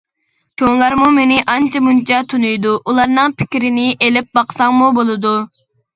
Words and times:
چوڭلارمۇ 0.59 1.09
مېنى 1.17 1.37
ئانچە-مۇنچە 1.55 2.21
تونۇيدۇ، 2.33 2.73
ئۇلارنىڭ 2.89 3.37
پىكرىنى 3.43 3.87
ئېلىپ 4.07 4.33
باقساڭمۇ 4.39 4.93
بولىدۇ. 5.01 5.37